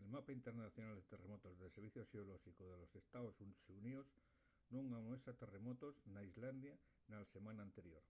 el 0.00 0.06
mapa 0.14 0.32
internacional 0.38 0.94
de 0.98 1.08
terremotos 1.12 1.54
del 1.60 1.74
serviciu 1.76 2.02
xeolóxicu 2.10 2.62
de 2.70 2.76
los 2.82 2.92
estaos 3.02 3.36
xuníos 3.64 4.06
nun 4.72 4.86
amuesa 4.98 5.38
terremotos 5.42 5.94
n’islandia 6.14 6.74
na 7.10 7.18
selmana 7.32 7.62
anterior 7.68 8.04